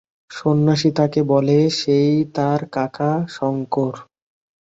[0.31, 3.93] সন্ন্যাসী তাকে বলে সেই তার কাকা শংকর।